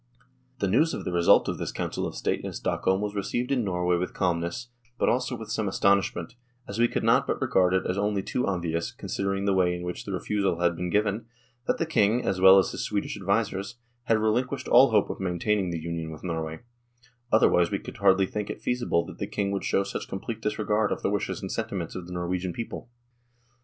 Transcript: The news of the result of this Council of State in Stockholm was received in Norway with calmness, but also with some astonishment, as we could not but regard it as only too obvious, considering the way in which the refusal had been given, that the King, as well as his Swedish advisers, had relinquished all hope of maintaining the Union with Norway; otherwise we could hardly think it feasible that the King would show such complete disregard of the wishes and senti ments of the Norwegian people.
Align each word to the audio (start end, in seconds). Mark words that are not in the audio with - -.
The 0.57 0.67
news 0.67 0.95
of 0.95 1.05
the 1.05 1.11
result 1.11 1.47
of 1.47 1.59
this 1.59 1.71
Council 1.71 2.07
of 2.07 2.15
State 2.15 2.43
in 2.43 2.51
Stockholm 2.53 3.01
was 3.01 3.13
received 3.13 3.51
in 3.51 3.63
Norway 3.63 3.97
with 3.97 4.15
calmness, 4.15 4.69
but 4.97 5.09
also 5.09 5.35
with 5.35 5.51
some 5.51 5.67
astonishment, 5.67 6.33
as 6.67 6.79
we 6.79 6.87
could 6.87 7.03
not 7.03 7.27
but 7.27 7.39
regard 7.39 7.75
it 7.75 7.85
as 7.85 7.99
only 7.99 8.23
too 8.23 8.47
obvious, 8.47 8.91
considering 8.91 9.45
the 9.45 9.53
way 9.53 9.75
in 9.75 9.83
which 9.83 10.03
the 10.03 10.11
refusal 10.11 10.59
had 10.59 10.75
been 10.75 10.89
given, 10.89 11.27
that 11.67 11.77
the 11.77 11.85
King, 11.85 12.25
as 12.25 12.41
well 12.41 12.57
as 12.57 12.71
his 12.71 12.83
Swedish 12.83 13.15
advisers, 13.15 13.77
had 14.05 14.17
relinquished 14.17 14.67
all 14.67 14.89
hope 14.89 15.11
of 15.11 15.19
maintaining 15.19 15.69
the 15.69 15.77
Union 15.79 16.09
with 16.09 16.23
Norway; 16.23 16.61
otherwise 17.31 17.69
we 17.69 17.77
could 17.77 17.97
hardly 17.97 18.25
think 18.25 18.49
it 18.49 18.59
feasible 18.63 19.05
that 19.05 19.19
the 19.19 19.27
King 19.27 19.51
would 19.51 19.63
show 19.63 19.83
such 19.83 20.07
complete 20.09 20.41
disregard 20.41 20.91
of 20.91 21.03
the 21.03 21.11
wishes 21.11 21.41
and 21.41 21.51
senti 21.51 21.75
ments 21.75 21.93
of 21.93 22.07
the 22.07 22.13
Norwegian 22.13 22.53
people. 22.53 22.89